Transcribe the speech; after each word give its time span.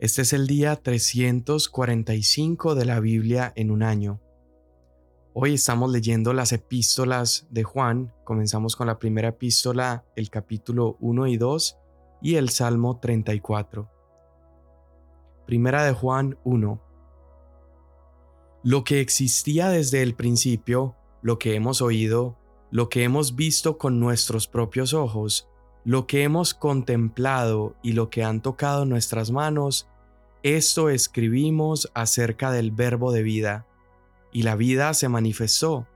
Este 0.00 0.22
es 0.22 0.32
el 0.32 0.46
día 0.46 0.76
345 0.76 2.74
de 2.74 2.86
la 2.86 3.00
Biblia 3.00 3.52
en 3.54 3.70
un 3.70 3.82
año. 3.82 4.18
Hoy 5.34 5.52
estamos 5.52 5.92
leyendo 5.92 6.32
las 6.32 6.52
epístolas 6.52 7.46
de 7.50 7.64
Juan. 7.64 8.10
Comenzamos 8.24 8.76
con 8.76 8.86
la 8.86 8.98
primera 8.98 9.28
epístola, 9.28 10.06
el 10.16 10.30
capítulo 10.30 10.96
1 11.00 11.26
y 11.26 11.36
2 11.36 11.76
y 12.22 12.36
el 12.36 12.48
Salmo 12.48 12.98
34. 12.98 13.90
Primera 15.44 15.84
de 15.84 15.92
Juan 15.92 16.38
1. 16.44 16.82
Lo 18.62 18.84
que 18.84 19.02
existía 19.02 19.68
desde 19.68 20.00
el 20.00 20.14
principio, 20.14 20.96
lo 21.20 21.38
que 21.38 21.54
hemos 21.56 21.82
oído, 21.82 22.38
lo 22.70 22.88
que 22.88 23.04
hemos 23.04 23.36
visto 23.36 23.76
con 23.76 24.00
nuestros 24.00 24.48
propios 24.48 24.94
ojos, 24.94 25.50
lo 25.84 26.06
que 26.06 26.22
hemos 26.22 26.54
contemplado 26.54 27.76
y 27.82 27.92
lo 27.92 28.10
que 28.10 28.24
han 28.24 28.40
tocado 28.42 28.84
nuestras 28.84 29.30
manos, 29.30 29.89
esto 30.42 30.88
escribimos 30.88 31.90
acerca 31.94 32.50
del 32.50 32.70
verbo 32.70 33.12
de 33.12 33.22
vida, 33.22 33.66
y 34.32 34.42
la 34.42 34.56
vida 34.56 34.94
se 34.94 35.08
manifestó. 35.08 35.86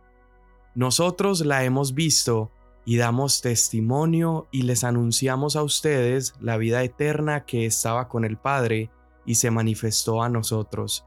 Nosotros 0.75 1.45
la 1.47 1.65
hemos 1.65 1.95
visto 1.95 2.51
y 2.85 2.97
damos 2.97 3.41
testimonio 3.41 4.49
y 4.51 4.63
les 4.63 4.85
anunciamos 4.85 5.57
a 5.57 5.63
ustedes 5.63 6.35
la 6.41 6.57
vida 6.57 6.83
eterna 6.83 7.45
que 7.47 7.65
estaba 7.65 8.09
con 8.09 8.25
el 8.25 8.37
Padre 8.37 8.91
y 9.25 9.37
se 9.37 9.51
manifestó 9.51 10.23
a 10.23 10.29
nosotros. 10.29 11.07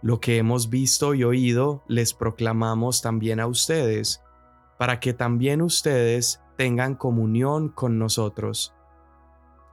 Lo 0.00 0.20
que 0.20 0.38
hemos 0.38 0.70
visto 0.70 1.14
y 1.14 1.24
oído 1.24 1.82
les 1.88 2.14
proclamamos 2.14 3.02
también 3.02 3.40
a 3.40 3.46
ustedes, 3.46 4.22
para 4.78 5.00
que 5.00 5.12
también 5.12 5.60
ustedes 5.60 6.40
tengan 6.56 6.94
comunión 6.94 7.68
con 7.68 7.98
nosotros. 7.98 8.74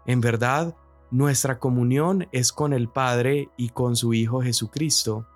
En 0.08 0.20
verdad, 0.20 0.76
nuestra 1.12 1.60
comunión 1.60 2.28
es 2.32 2.52
con 2.52 2.74
el 2.74 2.90
Padre 2.90 3.50
y 3.58 3.70
con 3.70 3.96
su 3.96 4.14
Hijo 4.14 4.42
Jesucristo. 4.42 5.28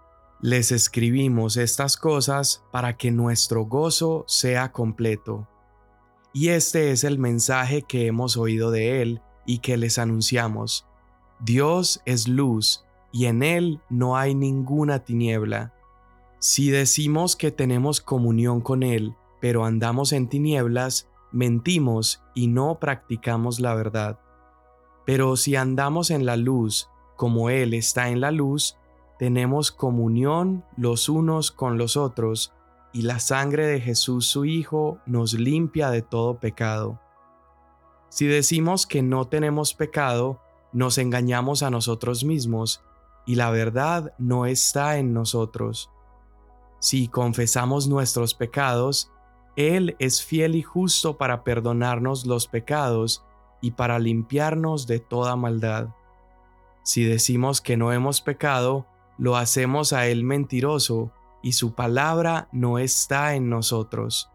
Les 0.42 0.72
escribimos 0.72 1.58
estas 1.58 1.96
cosas 1.98 2.64
para 2.72 2.98
que 2.98 3.12
nuestro 3.12 3.66
gozo 3.66 4.26
sea 4.28 4.72
completo. 4.72 5.48
Y 6.34 6.50
este 6.50 6.92
es 6.92 7.04
el 7.04 7.20
mensaje 7.20 7.84
que 7.84 8.08
hemos 8.08 8.38
oído 8.38 8.72
de 8.72 9.02
Él 9.02 9.22
y 9.46 9.60
que 9.60 9.78
les 9.78 9.98
anunciamos. 9.98 10.86
Dios 11.40 12.02
es 12.06 12.28
luz 12.28 12.86
y 13.12 13.26
en 13.26 13.44
Él 13.44 13.82
no 13.90 14.18
hay 14.18 14.36
ninguna 14.36 15.00
tiniebla. 15.00 15.74
Si 16.40 16.70
decimos 16.70 17.36
que 17.36 17.52
tenemos 17.52 18.02
comunión 18.02 18.62
con 18.62 18.84
Él, 18.84 19.16
pero 19.42 19.66
andamos 19.66 20.14
en 20.14 20.30
tinieblas, 20.30 21.10
mentimos 21.32 22.24
y 22.34 22.48
no 22.48 22.80
practicamos 22.80 23.60
la 23.60 23.74
verdad. 23.74 24.20
Pero 25.06 25.36
si 25.36 25.56
andamos 25.56 26.12
en 26.12 26.26
la 26.26 26.38
luz, 26.38 26.90
como 27.16 27.50
Él 27.50 27.74
está 27.74 28.10
en 28.10 28.22
la 28.22 28.32
luz, 28.32 28.78
tenemos 29.18 29.72
comunión 29.72 30.64
los 30.78 31.10
unos 31.10 31.52
con 31.52 31.78
los 31.78 31.98
otros, 31.98 32.54
y 32.94 33.02
la 33.02 33.20
sangre 33.20 33.68
de 33.68 33.82
Jesús 33.82 34.26
su 34.28 34.46
Hijo 34.46 35.00
nos 35.06 35.34
limpia 35.34 35.92
de 35.92 36.02
todo 36.02 36.40
pecado. 36.40 37.00
Si 38.10 38.26
decimos 38.26 38.88
que 38.88 39.02
no 39.02 39.26
tenemos 39.26 39.74
pecado, 39.74 40.40
nos 40.72 40.98
engañamos 40.98 41.62
a 41.62 41.70
nosotros 41.70 42.24
mismos, 42.24 42.82
y 43.26 43.36
la 43.36 43.52
verdad 43.52 44.14
no 44.18 44.46
está 44.46 44.98
en 44.98 45.14
nosotros. 45.14 45.92
Si 46.80 47.10
confesamos 47.10 47.88
nuestros 47.88 48.34
pecados, 48.34 49.12
Él 49.56 49.96
es 50.00 50.24
fiel 50.24 50.56
y 50.56 50.62
justo 50.62 51.18
para 51.18 51.44
perdonarnos 51.44 52.26
los 52.26 52.48
pecados 52.48 53.24
y 53.62 53.72
para 53.72 54.00
limpiarnos 54.00 54.88
de 54.88 55.00
toda 55.00 55.36
maldad. 55.36 55.90
Si 56.84 57.04
decimos 57.04 57.62
que 57.62 57.78
no 57.78 57.94
hemos 57.94 58.22
pecado, 58.22 58.86
lo 59.18 59.36
hacemos 59.36 59.94
a 59.94 60.08
Él 60.08 60.24
mentiroso, 60.24 61.12
y 61.42 61.54
su 61.54 61.74
palabra 61.74 62.50
no 62.52 62.80
está 62.80 63.36
en 63.36 63.50
nosotros. 63.50 64.30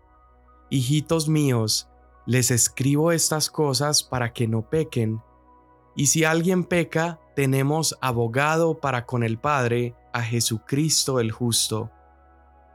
Hijitos 0.71 1.29
míos, 1.29 1.89
les 2.27 2.51
escribo 2.51 3.13
estas 3.13 3.51
cosas 3.51 4.03
para 4.03 4.33
que 4.33 4.49
no 4.49 4.63
pequen. 4.63 5.21
Y 5.95 6.07
si 6.07 6.25
alguien 6.25 6.65
peca, 6.65 7.21
tenemos 7.37 7.99
abogado 8.01 8.81
para 8.81 9.05
con 9.05 9.23
el 9.23 9.39
Padre, 9.39 9.95
a 10.13 10.23
Jesucristo 10.23 11.21
el 11.21 11.33
justo. 11.33 11.91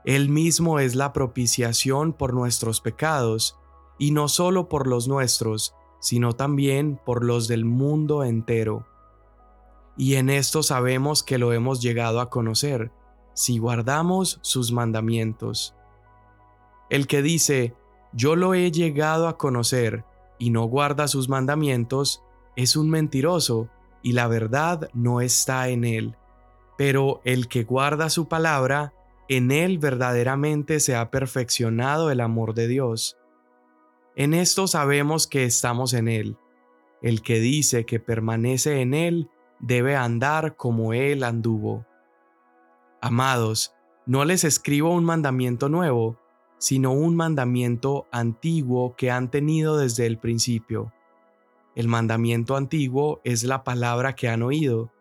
Él 0.06 0.30
mismo 0.30 0.80
es 0.80 0.96
la 0.96 1.14
propiciación 1.14 2.14
por 2.14 2.34
nuestros 2.34 2.82
pecados, 2.82 3.58
y 3.98 4.12
no 4.12 4.28
solo 4.28 4.70
por 4.70 4.88
los 4.88 5.08
nuestros, 5.08 5.76
sino 6.00 6.34
también 6.34 7.00
por 7.06 7.24
los 7.24 7.48
del 7.48 7.66
mundo 7.66 8.24
entero. 8.24 8.86
Y 9.98 10.16
en 10.16 10.30
esto 10.30 10.64
sabemos 10.64 11.24
que 11.24 11.38
lo 11.38 11.52
hemos 11.54 11.82
llegado 11.82 12.22
a 12.22 12.30
conocer, 12.30 12.92
si 13.34 13.58
guardamos 13.58 14.40
sus 14.42 14.72
mandamientos. 14.72 15.76
El 16.90 17.06
que 17.06 17.22
dice, 17.22 17.76
yo 18.14 18.36
lo 18.36 18.54
he 18.54 18.72
llegado 18.72 19.28
a 19.28 19.38
conocer, 19.38 20.06
y 20.38 20.52
no 20.52 20.64
guarda 20.66 21.08
sus 21.08 21.30
mandamientos, 21.30 22.24
es 22.56 22.76
un 22.76 22.90
mentiroso, 22.90 23.70
y 24.02 24.14
la 24.14 24.28
verdad 24.28 24.90
no 24.94 25.22
está 25.22 25.70
en 25.70 25.84
él. 25.84 26.16
Pero 26.78 27.22
el 27.26 27.50
que 27.50 27.66
guarda 27.66 28.10
su 28.10 28.28
palabra, 28.28 28.94
en 29.28 29.52
él 29.52 29.78
verdaderamente 29.78 30.80
se 30.80 30.96
ha 30.96 31.12
perfeccionado 31.12 32.10
el 32.10 32.22
amor 32.22 32.54
de 32.54 32.68
Dios. 32.68 33.19
En 34.20 34.34
esto 34.34 34.68
sabemos 34.68 35.28
que 35.28 35.46
estamos 35.46 35.94
en 35.94 36.10
Él. 36.10 36.36
El 37.02 37.22
que 37.22 37.40
dice 37.40 37.86
que 37.86 38.02
permanece 38.02 38.82
en 38.82 38.94
Él 38.94 39.30
debe 39.60 39.96
andar 39.96 40.58
como 40.58 40.92
Él 40.92 41.24
anduvo. 41.24 41.86
Amados, 43.00 43.74
no 44.06 44.26
les 44.26 44.44
escribo 44.44 44.94
un 44.94 45.06
mandamiento 45.06 45.70
nuevo, 45.70 46.20
sino 46.58 46.92
un 46.92 47.16
mandamiento 47.16 48.08
antiguo 48.12 48.94
que 48.98 49.10
han 49.10 49.32
tenido 49.32 49.78
desde 49.78 50.06
el 50.06 50.18
principio. 50.18 50.92
El 51.74 51.88
mandamiento 51.88 52.58
antiguo 52.58 53.22
es 53.24 53.46
la 53.46 53.64
palabra 53.64 54.16
que 54.16 54.28
han 54.28 54.44
oído. 54.44 54.92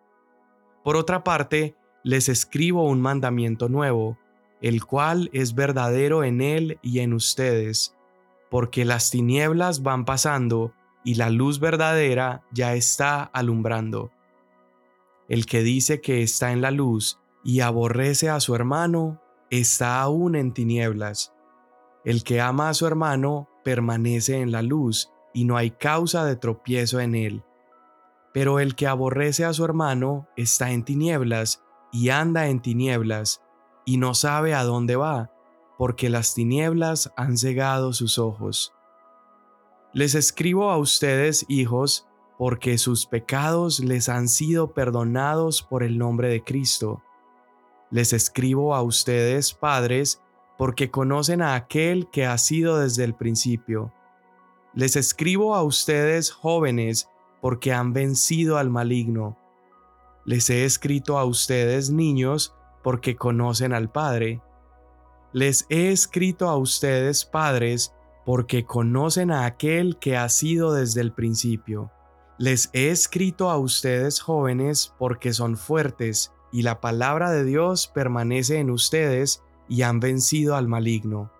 Por 0.84 0.94
otra 0.94 1.24
parte, 1.24 1.74
les 2.04 2.28
escribo 2.28 2.84
un 2.84 3.00
mandamiento 3.00 3.68
nuevo, 3.68 4.16
el 4.60 4.84
cual 4.84 5.28
es 5.32 5.56
verdadero 5.56 6.22
en 6.22 6.40
Él 6.40 6.78
y 6.82 7.00
en 7.00 7.14
ustedes 7.14 7.97
porque 8.50 8.84
las 8.84 9.10
tinieblas 9.10 9.82
van 9.82 10.04
pasando 10.04 10.72
y 11.04 11.14
la 11.14 11.31
luz 11.31 11.60
verdadera 11.60 12.42
ya 12.53 12.75
está 12.75 13.22
alumbrando. 13.22 14.10
El 15.28 15.47
que 15.47 15.62
dice 15.62 16.00
que 16.00 16.22
está 16.22 16.53
en 16.53 16.62
la 16.62 16.70
luz 16.70 17.19
y 17.44 17.60
aborrece 17.60 18.31
a 18.31 18.41
su 18.41 18.54
hermano, 18.54 19.20
está 19.50 20.00
aún 20.00 20.37
en 20.37 20.53
tinieblas. 20.53 21.34
El 22.04 22.25
que 22.25 22.41
ama 22.41 22.69
a 22.70 22.75
su 22.75 22.87
hermano 22.87 23.48
permanece 23.64 24.41
en 24.41 24.53
la 24.53 24.62
luz 24.62 25.10
y 25.34 25.44
no 25.44 25.56
hay 25.56 25.70
causa 25.70 26.25
de 26.25 26.37
tropiezo 26.37 27.00
en 27.00 27.14
él. 27.14 27.44
Pero 28.32 28.60
el 28.60 28.75
que 28.75 28.87
aborrece 28.87 29.44
a 29.44 29.53
su 29.53 29.64
hermano 29.64 30.28
está 30.37 30.70
en 30.70 30.84
tinieblas 30.84 31.62
y 31.92 32.10
anda 32.10 32.48
en 32.48 32.60
tinieblas 32.60 33.42
y 33.84 33.97
no 33.97 34.14
sabe 34.14 34.54
a 34.54 34.64
dónde 34.64 34.97
va 34.97 35.31
porque 35.78 36.10
las 36.10 36.34
tinieblas 36.34 37.12
han 37.16 37.38
cegado 37.38 37.94
sus 37.94 38.18
ojos. 38.18 38.74
Les 39.94 40.14
escribo 40.14 40.70
a 40.70 40.76
ustedes, 40.76 41.46
hijos, 41.48 42.06
porque 42.36 42.76
sus 42.78 43.06
pecados 43.06 43.80
les 43.80 44.08
han 44.08 44.28
sido 44.28 44.74
perdonados 44.74 45.62
por 45.62 45.82
el 45.82 45.96
nombre 45.96 46.28
de 46.28 46.42
Cristo. 46.42 47.02
Les 47.90 48.12
escribo 48.12 48.74
a 48.74 48.82
ustedes, 48.82 49.54
padres, 49.54 50.20
porque 50.58 50.90
conocen 50.90 51.40
a 51.40 51.54
aquel 51.54 52.10
que 52.10 52.26
ha 52.26 52.36
sido 52.36 52.78
desde 52.78 53.04
el 53.04 53.14
principio. 53.14 53.92
Les 54.74 54.96
escribo 54.96 55.54
a 55.54 55.62
ustedes, 55.62 56.30
jóvenes, 56.30 57.08
porque 57.40 57.72
han 57.72 57.92
vencido 57.92 58.58
al 58.58 58.68
maligno. 58.68 59.38
Les 60.24 60.50
he 60.50 60.64
escrito 60.64 61.19
a 61.19 61.24
ustedes, 61.24 61.90
niños, 61.90 62.54
porque 62.82 63.16
conocen 63.16 63.72
al 63.72 63.90
Padre. 63.90 64.42
Les 65.32 65.66
he 65.69 65.90
escrito 65.90 66.48
a 66.48 66.56
ustedes, 66.56 67.25
padres, 67.25 67.94
porque 68.25 68.64
conocen 68.64 69.30
a 69.30 69.44
aquel 69.44 69.98
que 69.98 70.16
ha 70.16 70.28
sido 70.28 70.72
desde 70.72 71.00
el 71.00 71.12
principio. 71.12 71.90
Les 72.38 72.70
he 72.72 72.90
escrito 72.90 73.50
a 73.50 73.58
ustedes, 73.58 74.20
jóvenes, 74.20 74.94
porque 74.98 75.32
son 75.32 75.56
fuertes, 75.56 76.32
y 76.52 76.62
la 76.62 76.80
palabra 76.80 77.30
de 77.30 77.44
Dios 77.44 77.88
permanece 77.88 78.58
en 78.58 78.70
ustedes, 78.70 79.42
y 79.69 79.82
han 79.82 80.00
vencido 80.00 80.56
al 80.56 80.66
maligno. 80.66 81.31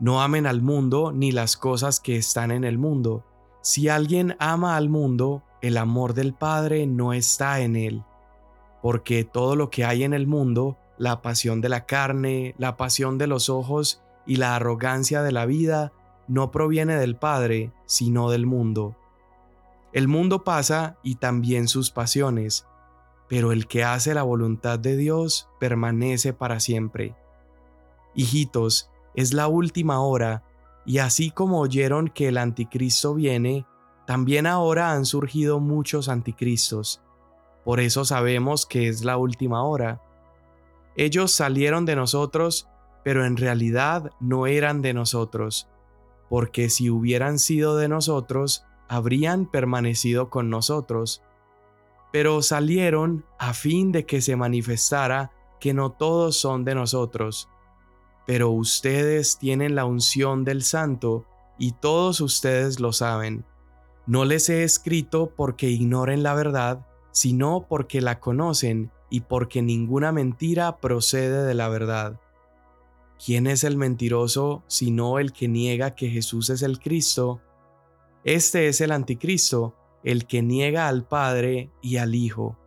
No 0.00 0.22
amen 0.22 0.46
al 0.46 0.62
mundo 0.62 1.12
ni 1.12 1.32
las 1.32 1.56
cosas 1.56 2.00
que 2.00 2.16
están 2.16 2.52
en 2.52 2.64
el 2.64 2.78
mundo. 2.78 3.24
Si 3.60 3.88
alguien 3.88 4.36
ama 4.38 4.76
al 4.76 4.88
mundo, 4.88 5.42
el 5.60 5.76
amor 5.76 6.14
del 6.14 6.34
Padre 6.34 6.86
no 6.86 7.12
está 7.12 7.60
en 7.60 7.76
él. 7.76 8.04
Porque 8.80 9.24
todo 9.24 9.56
lo 9.56 9.70
que 9.70 9.84
hay 9.84 10.04
en 10.04 10.14
el 10.14 10.26
mundo, 10.26 10.78
la 10.98 11.22
pasión 11.22 11.60
de 11.60 11.68
la 11.68 11.86
carne, 11.86 12.54
la 12.58 12.76
pasión 12.76 13.18
de 13.18 13.26
los 13.26 13.48
ojos 13.48 14.02
y 14.26 14.36
la 14.36 14.56
arrogancia 14.56 15.22
de 15.22 15.32
la 15.32 15.46
vida 15.46 15.92
no 16.26 16.50
proviene 16.50 16.96
del 16.96 17.16
Padre, 17.16 17.72
sino 17.86 18.30
del 18.30 18.46
mundo. 18.46 18.96
El 19.92 20.08
mundo 20.08 20.44
pasa 20.44 20.98
y 21.02 21.14
también 21.14 21.66
sus 21.66 21.90
pasiones, 21.90 22.66
pero 23.28 23.52
el 23.52 23.66
que 23.66 23.84
hace 23.84 24.12
la 24.12 24.22
voluntad 24.22 24.78
de 24.78 24.96
Dios 24.96 25.48
permanece 25.58 26.32
para 26.32 26.60
siempre. 26.60 27.16
Hijitos, 28.14 28.90
es 29.14 29.32
la 29.32 29.48
última 29.48 30.00
hora, 30.00 30.44
y 30.84 30.98
así 30.98 31.30
como 31.30 31.60
oyeron 31.60 32.08
que 32.08 32.28
el 32.28 32.38
anticristo 32.38 33.14
viene, 33.14 33.66
también 34.06 34.46
ahora 34.46 34.92
han 34.92 35.04
surgido 35.04 35.60
muchos 35.60 36.08
anticristos. 36.08 37.02
Por 37.64 37.80
eso 37.80 38.04
sabemos 38.04 38.64
que 38.64 38.88
es 38.88 39.04
la 39.04 39.18
última 39.18 39.62
hora. 39.64 40.00
Ellos 40.98 41.30
salieron 41.30 41.84
de 41.86 41.94
nosotros, 41.94 42.68
pero 43.04 43.24
en 43.24 43.36
realidad 43.36 44.10
no 44.18 44.48
eran 44.48 44.82
de 44.82 44.92
nosotros, 44.92 45.68
porque 46.28 46.70
si 46.70 46.90
hubieran 46.90 47.38
sido 47.38 47.76
de 47.76 47.86
nosotros, 47.86 48.64
habrían 48.88 49.46
permanecido 49.46 50.28
con 50.28 50.50
nosotros. 50.50 51.22
Pero 52.12 52.42
salieron 52.42 53.24
a 53.38 53.54
fin 53.54 53.92
de 53.92 54.06
que 54.06 54.20
se 54.20 54.34
manifestara 54.34 55.30
que 55.60 55.72
no 55.72 55.92
todos 55.92 56.36
son 56.36 56.64
de 56.64 56.74
nosotros. 56.74 57.48
Pero 58.26 58.50
ustedes 58.50 59.38
tienen 59.38 59.76
la 59.76 59.84
unción 59.84 60.42
del 60.42 60.64
Santo, 60.64 61.26
y 61.58 61.72
todos 61.72 62.20
ustedes 62.20 62.80
lo 62.80 62.92
saben. 62.92 63.44
No 64.06 64.24
les 64.24 64.48
he 64.48 64.64
escrito 64.64 65.32
porque 65.36 65.70
ignoren 65.70 66.24
la 66.24 66.34
verdad, 66.34 66.84
sino 67.12 67.66
porque 67.68 68.00
la 68.00 68.18
conocen 68.18 68.90
y 69.10 69.20
porque 69.20 69.62
ninguna 69.62 70.12
mentira 70.12 70.78
procede 70.78 71.44
de 71.44 71.54
la 71.54 71.68
verdad. 71.68 72.20
¿Quién 73.24 73.46
es 73.46 73.64
el 73.64 73.76
mentiroso 73.76 74.62
sino 74.68 75.18
el 75.18 75.32
que 75.32 75.48
niega 75.48 75.94
que 75.94 76.08
Jesús 76.08 76.50
es 76.50 76.62
el 76.62 76.78
Cristo? 76.78 77.40
Este 78.24 78.68
es 78.68 78.80
el 78.80 78.92
anticristo, 78.92 79.76
el 80.04 80.26
que 80.26 80.42
niega 80.42 80.88
al 80.88 81.06
Padre 81.06 81.70
y 81.82 81.96
al 81.96 82.14
Hijo. 82.14 82.58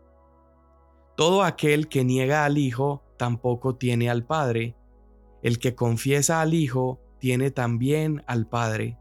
Todo 1.16 1.44
aquel 1.44 1.88
que 1.88 2.04
niega 2.04 2.46
al 2.46 2.58
Hijo 2.58 3.04
tampoco 3.18 3.76
tiene 3.76 4.10
al 4.10 4.26
Padre. 4.26 4.76
El 5.44 5.60
que 5.60 5.76
confiesa 5.76 6.42
al 6.42 6.54
Hijo 6.54 7.00
tiene 7.20 7.52
también 7.52 8.24
al 8.28 8.48
Padre. 8.48 8.98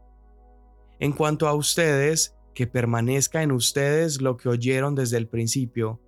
En 0.99 1.13
cuanto 1.13 1.47
a 1.47 1.53
ustedes, 1.53 2.35
que 2.53 2.67
permanezca 2.67 3.41
en 3.41 3.51
ustedes 3.51 4.21
lo 4.21 4.37
que 4.37 4.49
oyeron 4.49 4.95
desde 4.95 5.17
el 5.17 5.27
principio. 5.27 5.99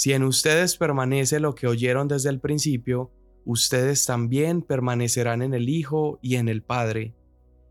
Si 0.00 0.14
en 0.14 0.22
ustedes 0.22 0.78
permanece 0.78 1.40
lo 1.40 1.54
que 1.54 1.66
oyeron 1.66 2.08
desde 2.08 2.30
el 2.30 2.40
principio, 2.40 3.12
ustedes 3.44 4.06
también 4.06 4.62
permanecerán 4.62 5.42
en 5.42 5.52
el 5.52 5.68
Hijo 5.68 6.18
y 6.22 6.36
en 6.36 6.48
el 6.48 6.62
Padre. 6.62 7.14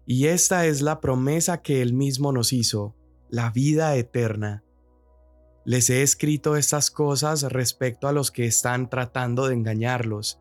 Y 0.06 0.28
esta 0.28 0.68
es 0.68 0.84
la 0.84 1.02
promesa 1.02 1.64
que 1.64 1.82
Él 1.82 1.94
mismo 1.94 2.32
nos 2.32 2.54
hizo, 2.54 2.96
la 3.32 3.50
vida 3.50 3.96
eterna. 3.96 4.64
Les 5.66 5.90
he 5.90 6.04
escrito 6.04 6.56
estas 6.56 6.92
cosas 6.92 7.42
respecto 7.52 8.08
a 8.08 8.12
los 8.12 8.30
que 8.30 8.46
están 8.46 8.92
tratando 8.92 9.48
de 9.48 9.56
engañarlos. 9.56 10.40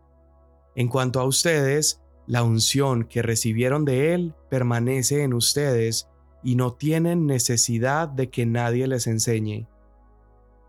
En 0.77 0.89
cuanto 0.89 1.21
a 1.21 1.25
ustedes, 1.25 2.03
la 2.27 2.43
unción 2.43 3.05
que 3.05 3.23
recibieron 3.23 3.87
de 3.87 4.13
Él 4.13 4.35
permanece 4.51 5.23
en 5.23 5.33
ustedes 5.33 6.07
y 6.45 6.55
no 6.55 6.75
tienen 6.75 7.25
necesidad 7.25 8.11
de 8.11 8.29
que 8.29 8.45
nadie 8.45 8.87
les 8.89 9.07
enseñe. 9.07 9.69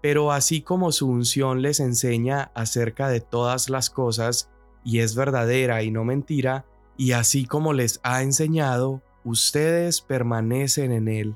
Pero 0.02 0.32
así 0.32 0.62
como 0.62 0.92
su 0.92 1.08
unción 1.08 1.62
les 1.62 1.80
enseña 1.80 2.52
acerca 2.54 3.10
de 3.10 3.20
todas 3.20 3.70
las 3.70 3.90
cosas, 3.90 4.50
y 4.84 5.00
es 5.00 5.16
verdadera 5.16 5.84
y 5.84 5.92
no 5.92 6.06
mentira, 6.06 6.66
y 6.98 7.12
así 7.12 7.46
como 7.46 7.74
les 7.74 8.00
ha 8.04 8.24
enseñado, 8.24 9.02
ustedes 9.24 10.02
permanecen 10.02 10.92
en 10.92 11.08
Él. 11.08 11.36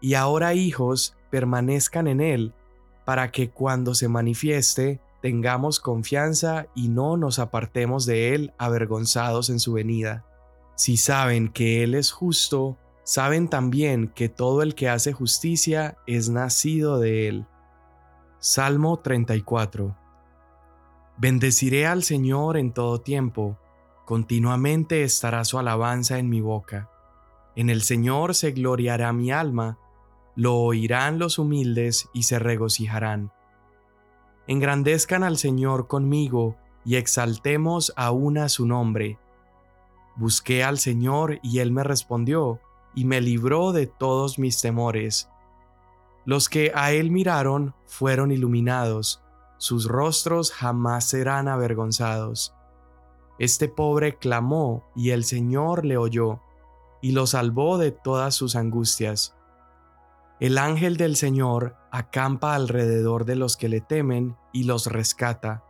Y 0.00 0.14
ahora 0.14 0.54
hijos, 0.54 1.16
permanezcan 1.30 2.08
en 2.08 2.20
Él, 2.20 2.54
para 3.04 3.30
que 3.30 3.50
cuando 3.50 3.94
se 3.94 4.08
manifieste 4.08 5.00
tengamos 5.22 5.78
confianza 5.78 6.66
y 6.74 6.88
no 6.88 7.16
nos 7.16 7.38
apartemos 7.38 8.06
de 8.06 8.34
Él 8.34 8.52
avergonzados 8.58 9.50
en 9.50 9.60
su 9.60 9.72
venida. 9.72 10.26
Si 10.74 10.96
saben 10.96 11.48
que 11.48 11.84
Él 11.84 11.94
es 11.94 12.10
justo, 12.10 12.76
saben 13.04 13.48
también 13.48 14.08
que 14.08 14.28
todo 14.28 14.62
el 14.62 14.74
que 14.74 14.88
hace 14.88 15.12
justicia 15.12 15.96
es 16.06 16.28
nacido 16.28 16.98
de 16.98 17.28
Él. 17.28 17.46
Salmo 18.44 18.98
34 18.98 19.96
Bendeciré 21.16 21.86
al 21.86 22.02
Señor 22.02 22.56
en 22.56 22.72
todo 22.72 23.00
tiempo, 23.00 23.56
continuamente 24.04 25.04
estará 25.04 25.44
su 25.44 25.58
alabanza 25.58 26.18
en 26.18 26.28
mi 26.28 26.40
boca. 26.40 26.90
En 27.54 27.70
el 27.70 27.82
Señor 27.82 28.34
se 28.34 28.50
gloriará 28.50 29.12
mi 29.12 29.30
alma, 29.30 29.78
lo 30.34 30.56
oirán 30.56 31.18
los 31.18 31.38
humildes 31.38 32.08
y 32.12 32.24
se 32.24 32.38
regocijarán 32.38 33.32
engrandezcan 34.46 35.22
al 35.22 35.38
Señor 35.38 35.86
conmigo 35.86 36.56
y 36.84 36.96
exaltemos 36.96 37.92
aún 37.96 38.38
a 38.38 38.48
su 38.48 38.66
nombre. 38.66 39.18
Busqué 40.16 40.64
al 40.64 40.78
Señor 40.78 41.38
y 41.42 41.60
Él 41.60 41.72
me 41.72 41.84
respondió 41.84 42.60
y 42.94 43.04
me 43.04 43.20
libró 43.20 43.72
de 43.72 43.86
todos 43.86 44.38
mis 44.38 44.60
temores. 44.60 45.28
Los 46.24 46.48
que 46.48 46.72
a 46.74 46.92
Él 46.92 47.10
miraron 47.10 47.74
fueron 47.86 48.30
iluminados, 48.30 49.22
sus 49.58 49.86
rostros 49.86 50.50
jamás 50.50 51.04
serán 51.04 51.46
avergonzados. 51.46 52.54
Este 53.38 53.68
pobre 53.68 54.16
clamó 54.16 54.84
y 54.94 55.10
el 55.10 55.24
Señor 55.24 55.84
le 55.84 55.96
oyó, 55.96 56.40
y 57.00 57.12
lo 57.12 57.26
salvó 57.26 57.78
de 57.78 57.90
todas 57.90 58.34
sus 58.34 58.56
angustias. 58.56 59.36
El 60.38 60.58
ángel 60.58 60.96
del 60.96 61.14
Señor 61.14 61.76
acampa 61.90 62.54
alrededor 62.54 63.24
de 63.24 63.36
los 63.36 63.56
que 63.56 63.68
le 63.68 63.80
temen 63.80 64.36
y 64.52 64.64
los 64.64 64.86
rescata. 64.86 65.62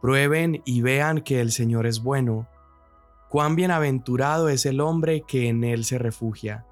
Prueben 0.00 0.62
y 0.64 0.80
vean 0.80 1.20
que 1.20 1.40
el 1.40 1.52
Señor 1.52 1.86
es 1.86 2.02
bueno. 2.02 2.48
Cuán 3.28 3.56
bienaventurado 3.56 4.48
es 4.48 4.64
el 4.64 4.80
hombre 4.80 5.24
que 5.28 5.48
en 5.48 5.64
él 5.64 5.84
se 5.84 5.98
refugia. 5.98 6.64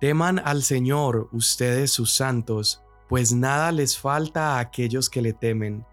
Teman 0.00 0.38
al 0.38 0.62
Señor 0.62 1.28
ustedes 1.30 1.92
sus 1.92 2.14
santos, 2.14 2.82
pues 3.06 3.34
nada 3.34 3.70
les 3.70 3.98
falta 3.98 4.56
a 4.56 4.60
aquellos 4.60 5.10
que 5.10 5.20
le 5.20 5.34
temen. 5.34 5.84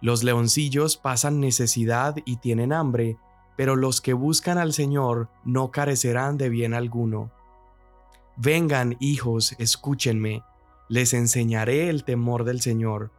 Los 0.00 0.24
leoncillos 0.24 0.96
pasan 0.96 1.40
necesidad 1.40 2.16
y 2.24 2.36
tienen 2.36 2.72
hambre, 2.72 3.18
pero 3.54 3.76
los 3.76 4.00
que 4.00 4.14
buscan 4.14 4.56
al 4.56 4.72
Señor 4.72 5.28
no 5.44 5.70
carecerán 5.70 6.38
de 6.38 6.48
bien 6.48 6.72
alguno. 6.72 7.32
Vengan, 8.38 8.96
hijos, 8.98 9.54
escúchenme, 9.58 10.42
les 10.88 11.12
enseñaré 11.12 11.90
el 11.90 12.04
temor 12.04 12.44
del 12.44 12.62
Señor. 12.62 13.12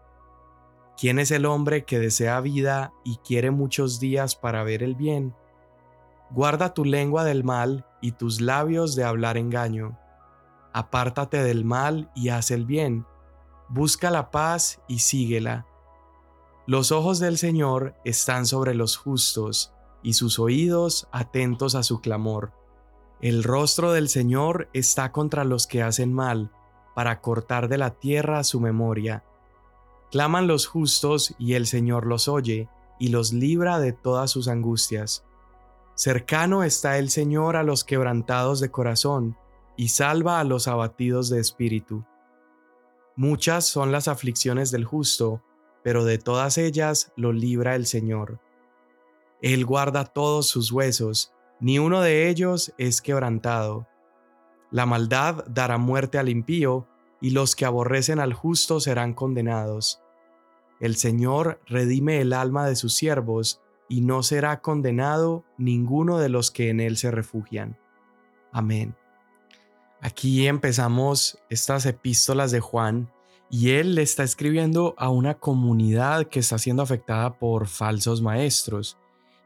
¿Quién 0.97 1.19
es 1.19 1.29
el 1.29 1.45
hombre 1.45 1.85
que 1.85 1.99
desea 1.99 2.39
vida 2.39 2.93
y 3.03 3.17
quiere 3.17 3.51
muchos 3.51 3.99
días 3.99 4.35
para 4.35 4.63
ver 4.63 4.81
el 4.81 4.95
bien? 4.95 5.35
Guarda 6.31 6.73
tu 6.73 6.83
lengua 6.83 7.23
del 7.23 7.43
mal 7.43 7.85
y 8.01 8.13
tus 8.13 8.41
labios 8.41 8.95
de 8.95 9.03
hablar 9.03 9.37
engaño. 9.37 9.99
Apártate 10.77 11.41
del 11.41 11.63
mal 11.63 12.11
y 12.15 12.27
haz 12.27 12.51
el 12.51 12.65
bien. 12.65 13.05
Busca 13.69 14.11
la 14.11 14.29
paz 14.29 14.81
y 14.89 14.99
síguela. 14.99 15.65
Los 16.67 16.91
ojos 16.91 17.19
del 17.19 17.37
Señor 17.37 17.95
están 18.03 18.45
sobre 18.45 18.75
los 18.75 18.97
justos 18.97 19.71
y 20.03 20.15
sus 20.15 20.37
oídos 20.37 21.07
atentos 21.13 21.75
a 21.75 21.83
su 21.83 22.01
clamor. 22.01 22.51
El 23.21 23.45
rostro 23.45 23.93
del 23.93 24.09
Señor 24.09 24.67
está 24.73 25.13
contra 25.13 25.45
los 25.45 25.65
que 25.65 25.81
hacen 25.81 26.11
mal, 26.11 26.51
para 26.93 27.21
cortar 27.21 27.69
de 27.69 27.77
la 27.77 27.91
tierra 27.91 28.43
su 28.43 28.59
memoria. 28.59 29.23
Claman 30.11 30.45
los 30.45 30.67
justos 30.67 31.35
y 31.39 31.53
el 31.53 31.67
Señor 31.67 32.05
los 32.05 32.27
oye, 32.27 32.67
y 32.99 33.07
los 33.07 33.31
libra 33.31 33.79
de 33.79 33.93
todas 33.93 34.29
sus 34.29 34.49
angustias. 34.49 35.23
Cercano 35.93 36.63
está 36.63 36.97
el 36.97 37.09
Señor 37.11 37.55
a 37.55 37.63
los 37.63 37.85
quebrantados 37.85 38.59
de 38.59 38.71
corazón, 38.71 39.37
y 39.77 39.89
salva 39.89 40.39
a 40.39 40.43
los 40.43 40.67
abatidos 40.67 41.29
de 41.29 41.39
espíritu. 41.39 42.05
Muchas 43.15 43.65
son 43.65 43.91
las 43.91 44.07
aflicciones 44.07 44.71
del 44.71 44.85
justo, 44.85 45.41
pero 45.83 46.03
de 46.03 46.17
todas 46.17 46.57
ellas 46.57 47.11
lo 47.15 47.31
libra 47.31 47.75
el 47.75 47.85
Señor. 47.85 48.39
Él 49.41 49.65
guarda 49.65 50.05
todos 50.05 50.47
sus 50.47 50.71
huesos, 50.71 51.33
ni 51.59 51.79
uno 51.79 52.01
de 52.01 52.29
ellos 52.29 52.73
es 52.77 53.01
quebrantado. 53.01 53.87
La 54.71 54.85
maldad 54.85 55.45
dará 55.47 55.77
muerte 55.77 56.17
al 56.17 56.29
impío, 56.29 56.87
y 57.21 57.29
los 57.29 57.55
que 57.55 57.65
aborrecen 57.65 58.19
al 58.19 58.33
justo 58.33 58.79
serán 58.79 59.13
condenados. 59.13 60.01
El 60.79 60.95
Señor 60.95 61.61
redime 61.65 62.19
el 62.19 62.33
alma 62.33 62.67
de 62.67 62.75
sus 62.75 62.93
siervos, 62.93 63.61
y 63.87 64.01
no 64.01 64.23
será 64.23 64.61
condenado 64.61 65.45
ninguno 65.57 66.17
de 66.17 66.29
los 66.29 66.51
que 66.51 66.69
en 66.69 66.79
él 66.79 66.97
se 66.97 67.11
refugian. 67.11 67.77
Amén. 68.51 68.95
Aquí 70.01 70.47
empezamos 70.47 71.37
estas 71.49 71.85
epístolas 71.85 72.51
de 72.51 72.59
Juan, 72.59 73.09
y 73.49 73.71
él 73.71 73.95
le 73.95 74.01
está 74.01 74.23
escribiendo 74.23 74.95
a 74.97 75.09
una 75.09 75.35
comunidad 75.35 76.27
que 76.27 76.39
está 76.39 76.57
siendo 76.57 76.83
afectada 76.83 77.37
por 77.37 77.67
falsos 77.67 78.21
maestros. 78.21 78.97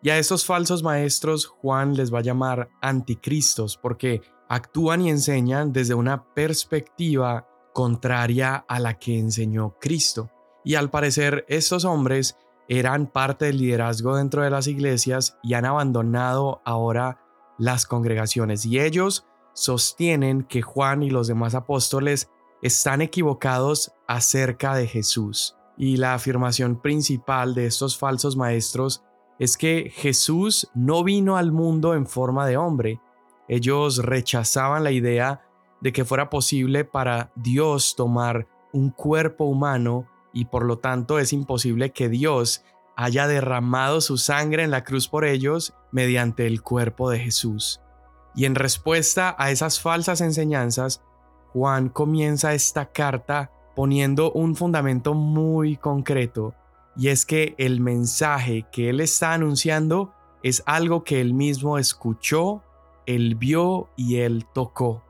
Y 0.01 0.09
a 0.09 0.17
estos 0.17 0.45
falsos 0.45 0.81
maestros 0.81 1.45
Juan 1.45 1.95
les 1.95 2.13
va 2.13 2.19
a 2.19 2.23
llamar 2.23 2.69
anticristos 2.81 3.77
porque 3.77 4.21
actúan 4.47 5.01
y 5.01 5.09
enseñan 5.09 5.73
desde 5.73 5.93
una 5.93 6.33
perspectiva 6.33 7.47
contraria 7.73 8.65
a 8.67 8.79
la 8.79 8.97
que 8.97 9.19
enseñó 9.19 9.75
Cristo. 9.79 10.31
Y 10.63 10.75
al 10.75 10.89
parecer 10.89 11.45
estos 11.49 11.85
hombres 11.85 12.37
eran 12.69 13.07
parte 13.07 13.45
del 13.45 13.57
liderazgo 13.57 14.15
dentro 14.15 14.43
de 14.43 14.49
las 14.49 14.67
iglesias 14.67 15.37
y 15.43 15.53
han 15.53 15.65
abandonado 15.65 16.61
ahora 16.65 17.19
las 17.57 17.85
congregaciones. 17.85 18.65
Y 18.65 18.79
ellos 18.79 19.25
sostienen 19.53 20.43
que 20.43 20.61
Juan 20.61 21.03
y 21.03 21.09
los 21.09 21.27
demás 21.27 21.55
apóstoles 21.55 22.29
están 22.61 23.01
equivocados 23.01 23.91
acerca 24.07 24.75
de 24.75 24.87
Jesús. 24.87 25.55
Y 25.77 25.97
la 25.97 26.13
afirmación 26.13 26.81
principal 26.81 27.55
de 27.55 27.65
estos 27.65 27.97
falsos 27.97 28.35
maestros 28.35 29.03
es 29.39 29.57
que 29.57 29.91
Jesús 29.95 30.69
no 30.73 31.03
vino 31.03 31.37
al 31.37 31.51
mundo 31.51 31.93
en 31.95 32.05
forma 32.05 32.45
de 32.45 32.57
hombre. 32.57 32.99
Ellos 33.47 34.03
rechazaban 34.03 34.83
la 34.83 34.91
idea 34.91 35.41
de 35.81 35.93
que 35.93 36.03
fuera 36.03 36.29
posible 36.29 36.83
para 36.83 37.31
Dios 37.35 37.95
tomar 37.95 38.47
un 38.73 38.89
cuerpo 38.91 39.45
humano 39.45 40.07
y 40.33 40.45
por 40.45 40.65
lo 40.65 40.77
tanto 40.77 41.19
es 41.19 41.33
imposible 41.33 41.91
que 41.91 42.09
Dios 42.09 42.63
haya 42.95 43.27
derramado 43.27 44.01
su 44.01 44.17
sangre 44.17 44.63
en 44.63 44.71
la 44.71 44.83
cruz 44.83 45.07
por 45.07 45.23
ellos 45.23 45.73
mediante 45.91 46.45
el 46.45 46.61
cuerpo 46.61 47.09
de 47.09 47.19
Jesús. 47.19 47.81
Y 48.35 48.45
en 48.45 48.55
respuesta 48.55 49.35
a 49.37 49.51
esas 49.51 49.81
falsas 49.81 50.21
enseñanzas, 50.21 51.01
Juan 51.53 51.89
comienza 51.89 52.53
esta 52.53 52.91
carta 52.91 53.51
poniendo 53.75 54.31
un 54.31 54.55
fundamento 54.55 55.13
muy 55.13 55.77
concreto, 55.77 56.53
y 56.95 57.07
es 57.07 57.25
que 57.25 57.55
el 57.57 57.79
mensaje 57.79 58.65
que 58.71 58.89
él 58.89 58.99
está 58.99 59.33
anunciando 59.33 60.13
es 60.43 60.63
algo 60.65 61.03
que 61.03 61.21
él 61.21 61.33
mismo 61.33 61.77
escuchó, 61.77 62.63
él 63.05 63.35
vio 63.35 63.89
y 63.95 64.17
él 64.17 64.45
tocó. 64.53 65.03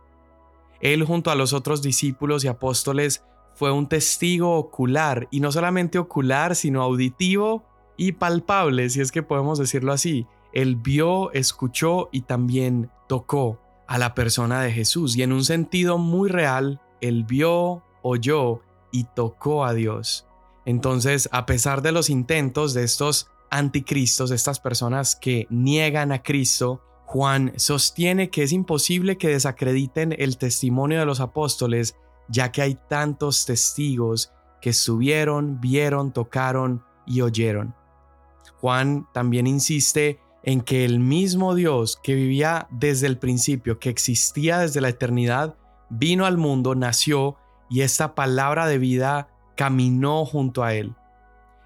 Él 0.82 1.04
junto 1.04 1.32
a 1.32 1.36
los 1.36 1.52
otros 1.54 1.82
discípulos 1.82 2.44
y 2.44 2.48
apóstoles 2.48 3.24
fue 3.56 3.72
un 3.72 3.88
testigo 3.88 4.56
ocular, 4.56 5.28
y 5.32 5.40
no 5.40 5.52
solamente 5.52 6.00
ocular, 6.00 6.56
sino 6.56 6.82
auditivo 6.82 7.64
y 7.98 8.14
palpable, 8.14 8.90
si 8.90 9.02
es 9.02 9.12
que 9.12 9.24
podemos 9.24 9.60
decirlo 9.60 9.92
así. 9.92 10.28
Él 10.54 10.76
vio, 10.76 11.32
escuchó 11.32 12.10
y 12.12 12.22
también 12.22 12.92
tocó 13.08 13.60
a 13.88 13.98
la 13.98 14.14
persona 14.14 14.62
de 14.62 14.72
Jesús, 14.72 15.16
y 15.18 15.24
en 15.24 15.32
un 15.32 15.44
sentido 15.44 15.98
muy 15.98 16.30
real, 16.30 16.80
él 17.02 17.24
vio, 17.24 17.84
oyó 18.04 18.62
y 18.92 19.06
tocó 19.06 19.66
a 19.66 19.74
Dios. 19.74 20.28
Entonces, 20.66 21.28
a 21.32 21.46
pesar 21.46 21.82
de 21.82 21.92
los 21.92 22.10
intentos 22.10 22.76
de 22.76 22.84
estos 22.84 23.32
anticristos, 23.50 24.30
estas 24.30 24.60
personas 24.60 25.16
que 25.16 25.48
niegan 25.50 26.12
a 26.12 26.22
Cristo, 26.22 26.82
Juan 27.06 27.54
sostiene 27.56 28.30
que 28.30 28.44
es 28.44 28.52
imposible 28.52 29.18
que 29.18 29.30
desacrediten 29.30 30.16
el 30.18 30.38
testimonio 30.38 31.00
de 31.00 31.08
los 31.08 31.20
apóstoles, 31.20 31.96
ya 32.28 32.52
que 32.52 32.62
hay 32.62 32.78
tantos 32.88 33.48
testigos 33.48 34.32
que 34.62 34.70
estuvieron, 34.70 35.60
vieron, 35.60 36.12
tocaron 36.12 36.84
y 37.08 37.22
oyeron. 37.22 37.74
Juan 38.62 39.08
también 39.14 39.48
insiste 39.48 40.20
en 40.44 40.62
que 40.62 40.86
el 40.86 41.00
mismo 41.00 41.56
Dios 41.56 42.00
que 42.02 42.16
vivía 42.16 42.68
desde 42.72 43.08
el 43.08 43.18
principio, 43.18 43.80
que 43.80 43.90
existía 43.90 44.60
desde 44.60 44.82
la 44.82 44.90
eternidad, 44.90 45.56
vino 45.90 46.26
al 46.26 46.38
mundo, 46.38 46.76
nació 46.76 47.36
y 47.70 47.82
esta 47.82 48.16
palabra 48.16 48.68
de 48.68 48.78
vida 48.78 49.30
caminó 49.56 50.26
junto 50.26 50.64
a 50.64 50.74
él. 50.74 50.96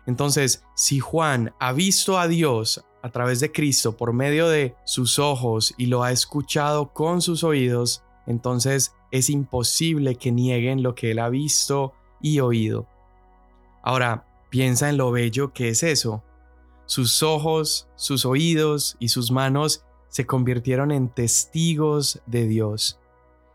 Entonces, 0.06 0.64
si 0.76 1.00
Juan 1.00 1.54
ha 1.60 1.72
visto 1.72 2.20
a 2.20 2.28
Dios 2.28 2.84
a 3.02 3.10
través 3.10 3.40
de 3.40 3.52
Cristo 3.52 3.96
por 3.96 4.14
medio 4.14 4.50
de 4.50 4.76
sus 4.86 5.20
ojos 5.20 5.74
y 5.78 5.86
lo 5.86 6.04
ha 6.04 6.12
escuchado 6.12 6.94
con 6.94 7.22
sus 7.22 7.44
oídos, 7.44 8.04
entonces 8.26 8.94
es 9.12 9.30
imposible 9.30 10.16
que 10.16 10.32
nieguen 10.32 10.84
lo 10.84 10.96
que 10.96 11.12
él 11.12 11.20
ha 11.20 11.30
visto 11.30 11.94
y 12.22 12.40
oído. 12.40 12.88
Ahora, 13.84 14.26
piensa 14.50 14.90
en 14.90 14.98
lo 14.98 15.12
bello 15.12 15.54
que 15.54 15.70
es 15.70 15.84
eso. 15.84 16.24
Sus 16.94 17.24
ojos, 17.24 17.88
sus 17.96 18.24
oídos 18.24 18.98
y 19.00 19.08
sus 19.08 19.32
manos 19.32 19.84
se 20.10 20.28
convirtieron 20.28 20.92
en 20.92 21.10
testigos 21.10 22.22
de 22.28 22.46
Dios. 22.46 23.00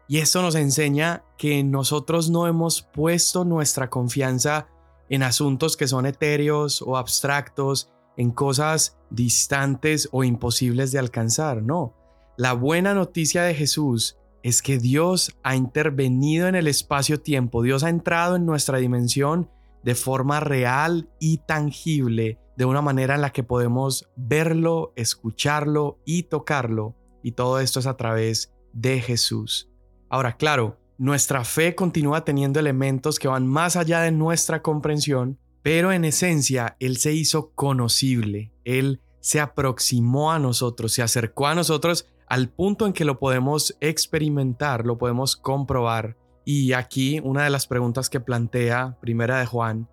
Y 0.09 0.19
esto 0.19 0.43
nos 0.43 0.57
enseña 0.57 1.23
que 1.37 1.63
nosotros 1.63 2.31
no 2.31 2.49
hemos 2.49 2.83
puesto 2.83 3.45
nuestra 3.45 3.91
confianza 3.91 4.67
en 5.09 5.23
asuntos 5.23 5.77
que 5.77 5.87
son 5.87 6.05
etéreos 6.05 6.83
o 6.83 6.97
abstractos, 6.97 7.93
en 8.17 8.33
cosas 8.33 8.99
distantes 9.09 10.09
o 10.11 10.25
imposibles 10.25 10.91
de 10.91 10.99
alcanzar, 10.99 11.63
no. 11.63 11.95
La 12.37 12.55
buena 12.55 12.93
noticia 12.93 13.45
de 13.45 13.55
Jesús 13.55 14.17
es 14.43 14.63
que 14.63 14.79
Dios 14.79 15.31
ha 15.45 15.55
intervenido 15.55 16.49
en 16.49 16.57
el 16.57 16.67
espacio-tiempo, 16.67 17.63
Dios 17.63 17.85
ha 17.85 17.89
entrado 17.89 18.35
en 18.35 18.47
nuestra 18.47 18.79
dimensión 18.79 19.49
de 19.85 19.95
forma 19.95 20.41
real 20.41 21.09
y 21.21 21.39
tangible, 21.39 22.41
de 22.59 22.65
una 22.65 22.83
manera 22.83 23.15
en 23.15 23.21
la 23.21 23.31
que 23.31 23.45
podemos 23.45 24.11
verlo, 24.17 24.93
escucharlo 24.97 26.01
y 26.05 26.25
tocarlo, 26.25 26.97
y 27.23 27.33
todo 27.33 27.61
esto 27.61 27.79
es 27.79 27.87
a 27.87 27.97
través 27.97 28.53
de 28.73 29.01
Jesús. 29.01 29.71
Ahora, 30.09 30.37
claro, 30.37 30.77
nuestra 30.99 31.45
fe 31.45 31.77
continúa 31.77 32.25
teniendo 32.25 32.59
elementos 32.59 33.21
que 33.21 33.29
van 33.29 33.47
más 33.47 33.77
allá 33.77 34.01
de 34.01 34.11
nuestra 34.11 34.61
comprensión, 34.61 35.39
pero 35.63 35.93
en 35.93 36.05
esencia, 36.05 36.77
Él 36.81 36.97
se 36.97 37.13
hizo 37.13 37.53
conocible, 37.53 38.53
Él 38.65 39.03
se 39.21 39.39
aproximó 39.39 40.33
a 40.33 40.41
nosotros, 40.41 40.93
se 40.93 41.03
acercó 41.03 41.47
a 41.47 41.55
nosotros 41.55 42.09
al 42.27 42.49
punto 42.49 42.87
en 42.87 42.93
que 42.93 43.05
lo 43.05 43.21
podemos 43.21 43.77
experimentar, 43.81 44.85
lo 44.85 44.99
podemos 44.99 45.37
comprobar. 45.37 46.17
Y 46.45 46.73
aquí 46.73 47.21
una 47.23 47.45
de 47.45 47.51
las 47.51 47.69
preguntas 47.69 48.11
que 48.11 48.19
plantea 48.19 48.99
Primera 49.01 49.39
de 49.39 49.47
Juan 49.47 49.89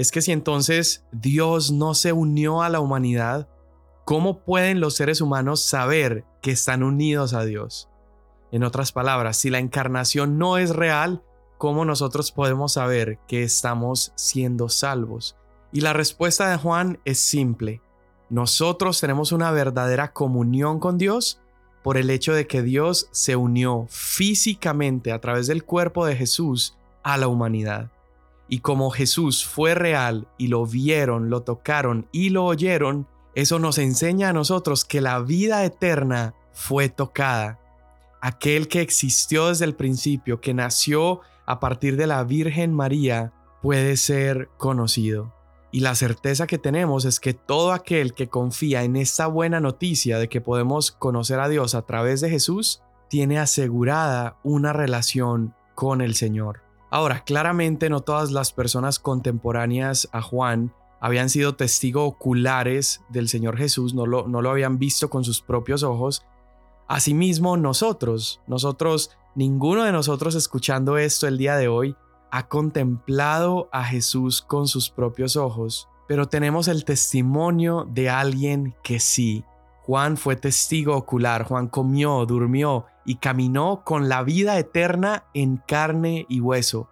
es 0.00 0.12
que 0.12 0.22
si 0.22 0.32
entonces 0.32 1.04
Dios 1.12 1.72
no 1.72 1.92
se 1.92 2.14
unió 2.14 2.62
a 2.62 2.70
la 2.70 2.80
humanidad, 2.80 3.50
¿cómo 4.06 4.38
pueden 4.38 4.80
los 4.80 4.94
seres 4.94 5.20
humanos 5.20 5.60
saber 5.60 6.24
que 6.40 6.52
están 6.52 6.82
unidos 6.82 7.34
a 7.34 7.44
Dios? 7.44 7.90
En 8.50 8.64
otras 8.64 8.92
palabras, 8.92 9.36
si 9.36 9.50
la 9.50 9.58
encarnación 9.58 10.38
no 10.38 10.56
es 10.56 10.74
real, 10.74 11.22
¿cómo 11.58 11.84
nosotros 11.84 12.32
podemos 12.32 12.72
saber 12.72 13.18
que 13.28 13.42
estamos 13.42 14.12
siendo 14.14 14.70
salvos? 14.70 15.36
Y 15.70 15.82
la 15.82 15.92
respuesta 15.92 16.48
de 16.48 16.56
Juan 16.56 16.98
es 17.04 17.18
simple. 17.18 17.82
Nosotros 18.30 19.00
tenemos 19.00 19.32
una 19.32 19.50
verdadera 19.50 20.14
comunión 20.14 20.80
con 20.80 20.96
Dios 20.96 21.42
por 21.82 21.98
el 21.98 22.08
hecho 22.08 22.32
de 22.32 22.46
que 22.46 22.62
Dios 22.62 23.10
se 23.10 23.36
unió 23.36 23.84
físicamente 23.90 25.12
a 25.12 25.20
través 25.20 25.46
del 25.46 25.62
cuerpo 25.62 26.06
de 26.06 26.16
Jesús 26.16 26.78
a 27.02 27.18
la 27.18 27.28
humanidad. 27.28 27.90
Y 28.52 28.58
como 28.58 28.90
Jesús 28.90 29.46
fue 29.46 29.76
real 29.76 30.26
y 30.36 30.48
lo 30.48 30.66
vieron, 30.66 31.30
lo 31.30 31.44
tocaron 31.44 32.08
y 32.10 32.30
lo 32.30 32.44
oyeron, 32.44 33.06
eso 33.36 33.60
nos 33.60 33.78
enseña 33.78 34.30
a 34.30 34.32
nosotros 34.32 34.84
que 34.84 35.00
la 35.00 35.20
vida 35.20 35.64
eterna 35.64 36.34
fue 36.52 36.88
tocada. 36.88 37.60
Aquel 38.20 38.66
que 38.66 38.80
existió 38.80 39.48
desde 39.48 39.66
el 39.66 39.76
principio, 39.76 40.40
que 40.40 40.52
nació 40.52 41.20
a 41.46 41.60
partir 41.60 41.96
de 41.96 42.08
la 42.08 42.24
Virgen 42.24 42.74
María 42.74 43.32
puede 43.62 43.96
ser 43.96 44.48
conocido. 44.58 45.32
Y 45.70 45.80
la 45.80 45.94
certeza 45.94 46.48
que 46.48 46.58
tenemos 46.58 47.04
es 47.04 47.20
que 47.20 47.34
todo 47.34 47.72
aquel 47.72 48.14
que 48.14 48.28
confía 48.28 48.82
en 48.82 48.96
esta 48.96 49.28
buena 49.28 49.60
noticia 49.60 50.18
de 50.18 50.28
que 50.28 50.40
podemos 50.40 50.90
conocer 50.90 51.38
a 51.38 51.48
Dios 51.48 51.76
a 51.76 51.82
través 51.82 52.20
de 52.20 52.30
Jesús, 52.30 52.82
tiene 53.08 53.38
asegurada 53.38 54.38
una 54.42 54.72
relación 54.72 55.54
con 55.76 56.00
el 56.00 56.16
Señor. 56.16 56.69
Ahora, 56.90 57.24
claramente 57.24 57.88
no 57.88 58.00
todas 58.00 58.32
las 58.32 58.52
personas 58.52 58.98
contemporáneas 58.98 60.08
a 60.12 60.22
Juan 60.22 60.74
habían 61.00 61.30
sido 61.30 61.54
testigos 61.54 62.08
oculares 62.08 63.00
del 63.08 63.28
Señor 63.28 63.56
Jesús, 63.56 63.94
no 63.94 64.06
lo, 64.06 64.28
no 64.28 64.42
lo 64.42 64.50
habían 64.50 64.78
visto 64.78 65.08
con 65.08 65.24
sus 65.24 65.40
propios 65.40 65.82
ojos. 65.82 66.24
Asimismo, 66.88 67.56
nosotros, 67.56 68.40
nosotros 68.46 69.16
Ninguno 69.36 69.84
de 69.84 69.92
nosotros 69.92 70.34
escuchando 70.34 70.98
esto 70.98 71.28
el 71.28 71.38
día 71.38 71.56
de 71.56 71.68
hoy 71.68 71.94
ha 72.32 72.48
contemplado 72.48 73.68
a 73.70 73.84
Jesús 73.84 74.42
con 74.42 74.66
sus 74.66 74.90
propios 74.90 75.36
ojos, 75.36 75.88
pero 76.08 76.26
tenemos 76.26 76.66
el 76.66 76.84
testimonio 76.84 77.86
de 77.88 78.10
alguien 78.10 78.74
que 78.82 78.98
sí. 78.98 79.44
Juan 79.82 80.16
fue 80.16 80.34
testigo 80.34 80.96
ocular, 80.96 81.44
Juan 81.44 81.68
comió, 81.68 82.26
durmió 82.26 82.86
y 83.04 83.16
caminó 83.16 83.82
con 83.84 84.08
la 84.08 84.22
vida 84.22 84.58
eterna 84.58 85.24
en 85.34 85.56
carne 85.56 86.26
y 86.28 86.40
hueso. 86.40 86.88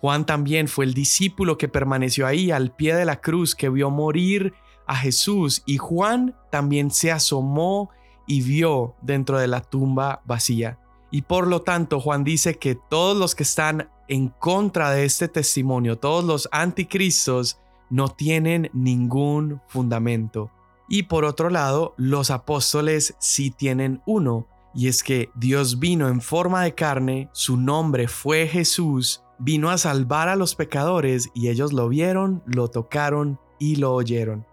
Juan 0.00 0.26
también 0.26 0.68
fue 0.68 0.84
el 0.84 0.94
discípulo 0.94 1.58
que 1.58 1.68
permaneció 1.68 2.26
ahí 2.26 2.50
al 2.50 2.74
pie 2.74 2.94
de 2.94 3.04
la 3.04 3.20
cruz, 3.20 3.54
que 3.54 3.68
vio 3.68 3.90
morir 3.90 4.54
a 4.86 4.96
Jesús, 4.96 5.62
y 5.66 5.76
Juan 5.76 6.36
también 6.50 6.90
se 6.90 7.10
asomó 7.10 7.90
y 8.26 8.42
vio 8.42 8.94
dentro 9.02 9.38
de 9.38 9.48
la 9.48 9.60
tumba 9.60 10.22
vacía. 10.24 10.78
Y 11.10 11.22
por 11.22 11.46
lo 11.46 11.62
tanto, 11.62 12.00
Juan 12.00 12.22
dice 12.22 12.58
que 12.58 12.74
todos 12.74 13.16
los 13.16 13.34
que 13.34 13.42
están 13.42 13.90
en 14.08 14.28
contra 14.28 14.90
de 14.90 15.04
este 15.04 15.28
testimonio, 15.28 15.98
todos 15.98 16.24
los 16.24 16.48
anticristos, 16.52 17.58
no 17.90 18.08
tienen 18.08 18.70
ningún 18.72 19.60
fundamento. 19.66 20.50
Y 20.88 21.04
por 21.04 21.24
otro 21.24 21.50
lado, 21.50 21.94
los 21.96 22.30
apóstoles 22.30 23.14
sí 23.18 23.50
tienen 23.50 24.02
uno, 24.06 24.46
Y 24.78 24.86
es 24.86 25.02
que 25.02 25.32
Dios 25.34 25.80
vino 25.80 26.06
en 26.06 26.20
forma 26.20 26.62
de 26.62 26.72
carne, 26.72 27.28
su 27.32 27.56
nombre 27.56 28.06
fue 28.06 28.46
Jesús, 28.46 29.24
vino 29.40 29.70
a 29.70 29.76
salvar 29.76 30.28
a 30.28 30.36
los 30.36 30.54
pecadores 30.54 31.30
y 31.34 31.48
ellos 31.48 31.72
lo 31.72 31.88
vieron, 31.88 32.44
lo 32.46 32.68
tocaron 32.68 33.40
y 33.58 33.74
lo 33.74 33.92
oyeron. 33.92 34.46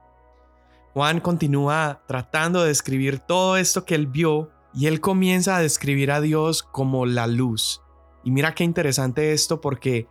Juan 0.95 1.19
continúa 1.19 2.01
tratando 2.07 2.63
de 2.63 2.69
describir 2.69 3.19
todo 3.19 3.55
esto 3.55 3.85
que 3.85 3.93
él 3.93 4.07
vio 4.07 4.49
y 4.73 4.87
él 4.87 4.99
comienza 4.99 5.57
a 5.57 5.61
describir 5.61 6.11
a 6.11 6.21
Dios 6.21 6.63
como 6.63 7.05
la 7.05 7.27
luz. 7.27 7.83
Y 8.23 8.31
mira 8.31 8.55
qué 8.55 8.63
interesante 8.63 9.31
esto 9.31 9.61
porque 9.61 10.07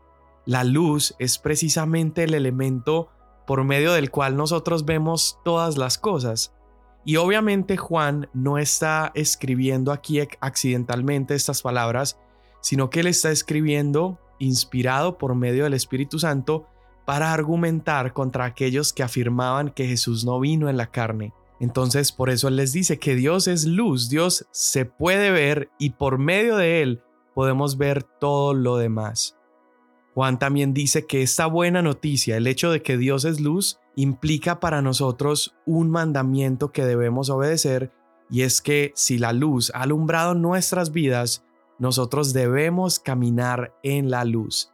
la 0.46 0.62
luz 0.62 1.16
es 1.18 1.38
precisamente 1.40 2.22
el 2.22 2.34
elemento 2.34 3.08
por 3.48 3.64
medio 3.64 3.92
del 3.92 4.12
cual 4.12 4.36
nosotros 4.36 4.84
vemos 4.84 5.40
todas 5.44 5.76
las 5.76 5.98
cosas. 5.98 6.53
Y 7.04 7.16
obviamente 7.16 7.76
Juan 7.76 8.28
no 8.32 8.58
está 8.58 9.12
escribiendo 9.14 9.92
aquí 9.92 10.20
accidentalmente 10.40 11.34
estas 11.34 11.60
palabras, 11.60 12.18
sino 12.60 12.88
que 12.88 13.00
él 13.00 13.08
está 13.08 13.30
escribiendo 13.30 14.18
inspirado 14.38 15.18
por 15.18 15.34
medio 15.34 15.64
del 15.64 15.74
Espíritu 15.74 16.18
Santo 16.18 16.66
para 17.04 17.32
argumentar 17.32 18.14
contra 18.14 18.46
aquellos 18.46 18.92
que 18.92 19.02
afirmaban 19.02 19.70
que 19.70 19.86
Jesús 19.86 20.24
no 20.24 20.40
vino 20.40 20.70
en 20.70 20.78
la 20.78 20.90
carne. 20.90 21.34
Entonces 21.60 22.10
por 22.10 22.30
eso 22.30 22.48
él 22.48 22.56
les 22.56 22.72
dice 22.72 22.98
que 22.98 23.14
Dios 23.14 23.46
es 23.46 23.66
luz, 23.66 24.08
Dios 24.08 24.46
se 24.50 24.86
puede 24.86 25.30
ver 25.30 25.70
y 25.78 25.90
por 25.90 26.18
medio 26.18 26.56
de 26.56 26.82
él 26.82 27.02
podemos 27.34 27.76
ver 27.76 28.02
todo 28.02 28.54
lo 28.54 28.76
demás. 28.76 29.36
Juan 30.14 30.38
también 30.38 30.72
dice 30.72 31.06
que 31.06 31.22
esta 31.22 31.46
buena 31.46 31.82
noticia, 31.82 32.36
el 32.36 32.46
hecho 32.46 32.70
de 32.70 32.82
que 32.82 32.96
Dios 32.96 33.24
es 33.24 33.40
luz, 33.40 33.80
implica 33.96 34.60
para 34.60 34.82
nosotros 34.82 35.56
un 35.66 35.90
mandamiento 35.90 36.72
que 36.72 36.84
debemos 36.84 37.30
obedecer 37.30 37.92
y 38.30 38.42
es 38.42 38.60
que 38.60 38.92
si 38.94 39.18
la 39.18 39.32
luz 39.32 39.70
ha 39.74 39.82
alumbrado 39.82 40.34
nuestras 40.34 40.92
vidas, 40.92 41.44
nosotros 41.78 42.32
debemos 42.32 42.98
caminar 42.98 43.74
en 43.82 44.10
la 44.10 44.24
luz. 44.24 44.70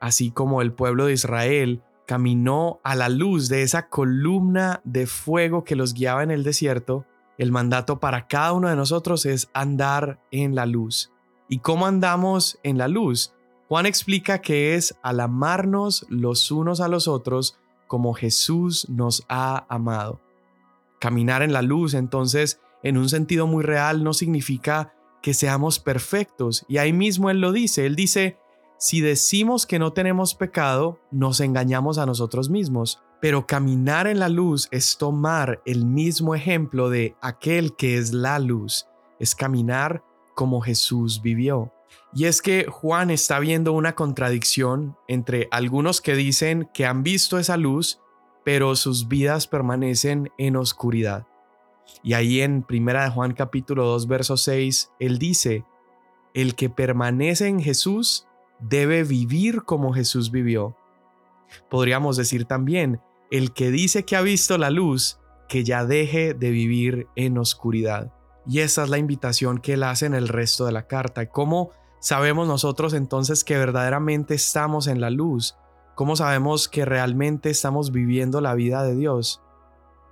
Así 0.00 0.30
como 0.30 0.62
el 0.62 0.72
pueblo 0.72 1.06
de 1.06 1.14
Israel 1.14 1.82
caminó 2.06 2.80
a 2.82 2.94
la 2.96 3.08
luz 3.08 3.48
de 3.48 3.62
esa 3.62 3.88
columna 3.88 4.80
de 4.84 5.06
fuego 5.06 5.64
que 5.64 5.76
los 5.76 5.94
guiaba 5.94 6.22
en 6.22 6.30
el 6.30 6.42
desierto, 6.42 7.06
el 7.38 7.52
mandato 7.52 8.00
para 8.00 8.26
cada 8.26 8.52
uno 8.52 8.68
de 8.68 8.76
nosotros 8.76 9.26
es 9.26 9.48
andar 9.54 10.20
en 10.30 10.54
la 10.54 10.66
luz. 10.66 11.12
¿Y 11.48 11.60
cómo 11.60 11.86
andamos 11.86 12.58
en 12.62 12.78
la 12.78 12.88
luz? 12.88 13.34
Juan 13.68 13.86
explica 13.86 14.40
que 14.40 14.74
es 14.74 14.98
al 15.02 15.20
amarnos 15.20 16.04
los 16.08 16.50
unos 16.50 16.80
a 16.80 16.88
los 16.88 17.06
otros 17.06 17.59
como 17.90 18.14
Jesús 18.14 18.86
nos 18.88 19.24
ha 19.28 19.66
amado. 19.68 20.20
Caminar 21.00 21.42
en 21.42 21.52
la 21.52 21.60
luz, 21.60 21.94
entonces, 21.94 22.60
en 22.84 22.96
un 22.96 23.08
sentido 23.08 23.48
muy 23.48 23.64
real, 23.64 24.04
no 24.04 24.14
significa 24.14 24.94
que 25.22 25.34
seamos 25.34 25.80
perfectos. 25.80 26.64
Y 26.68 26.78
ahí 26.78 26.92
mismo 26.92 27.30
Él 27.30 27.40
lo 27.40 27.50
dice. 27.50 27.86
Él 27.86 27.96
dice, 27.96 28.38
si 28.78 29.00
decimos 29.00 29.66
que 29.66 29.80
no 29.80 29.92
tenemos 29.92 30.36
pecado, 30.36 31.00
nos 31.10 31.40
engañamos 31.40 31.98
a 31.98 32.06
nosotros 32.06 32.48
mismos. 32.48 33.02
Pero 33.20 33.48
caminar 33.48 34.06
en 34.06 34.20
la 34.20 34.28
luz 34.28 34.68
es 34.70 34.96
tomar 34.96 35.60
el 35.66 35.84
mismo 35.84 36.36
ejemplo 36.36 36.90
de 36.90 37.16
aquel 37.20 37.74
que 37.74 37.98
es 37.98 38.12
la 38.12 38.38
luz. 38.38 38.86
Es 39.18 39.34
caminar 39.34 40.04
como 40.36 40.60
Jesús 40.60 41.22
vivió. 41.22 41.72
Y 42.12 42.24
es 42.24 42.42
que 42.42 42.66
Juan 42.68 43.10
está 43.10 43.38
viendo 43.38 43.72
una 43.72 43.94
contradicción 43.94 44.96
entre 45.06 45.48
algunos 45.50 46.00
que 46.00 46.14
dicen 46.14 46.68
que 46.74 46.86
han 46.86 47.02
visto 47.02 47.38
esa 47.38 47.56
luz, 47.56 48.00
pero 48.44 48.74
sus 48.74 49.08
vidas 49.08 49.46
permanecen 49.46 50.30
en 50.38 50.56
oscuridad. 50.56 51.26
Y 52.02 52.14
ahí 52.14 52.40
en 52.40 52.62
Primera 52.62 53.04
de 53.04 53.10
Juan 53.10 53.32
capítulo 53.32 53.84
2 53.86 54.06
verso 54.08 54.36
6, 54.36 54.90
él 54.98 55.18
dice, 55.18 55.64
el 56.34 56.54
que 56.54 56.70
permanece 56.70 57.46
en 57.46 57.60
Jesús 57.60 58.26
debe 58.60 59.04
vivir 59.04 59.62
como 59.62 59.92
Jesús 59.92 60.30
vivió. 60.30 60.76
Podríamos 61.68 62.16
decir 62.16 62.44
también, 62.44 63.00
el 63.30 63.52
que 63.52 63.70
dice 63.70 64.04
que 64.04 64.16
ha 64.16 64.22
visto 64.22 64.58
la 64.58 64.70
luz, 64.70 65.18
que 65.48 65.64
ya 65.64 65.84
deje 65.84 66.34
de 66.34 66.50
vivir 66.50 67.08
en 67.16 67.38
oscuridad. 67.38 68.12
Y 68.46 68.60
esa 68.60 68.84
es 68.84 68.90
la 68.90 68.98
invitación 68.98 69.58
que 69.58 69.74
él 69.74 69.82
hace 69.82 70.06
en 70.06 70.14
el 70.14 70.28
resto 70.28 70.66
de 70.66 70.72
la 70.72 70.86
carta. 70.86 71.28
¿Cómo 71.28 71.70
sabemos 72.00 72.48
nosotros 72.48 72.94
entonces 72.94 73.44
que 73.44 73.56
verdaderamente 73.56 74.34
estamos 74.34 74.86
en 74.86 75.00
la 75.00 75.10
luz? 75.10 75.56
¿Cómo 75.94 76.16
sabemos 76.16 76.68
que 76.68 76.84
realmente 76.84 77.50
estamos 77.50 77.92
viviendo 77.92 78.40
la 78.40 78.54
vida 78.54 78.82
de 78.82 78.96
Dios? 78.96 79.42